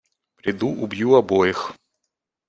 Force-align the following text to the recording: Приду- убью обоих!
Приду- 0.37 0.69
убью 0.83 1.13
обоих! 1.13 1.75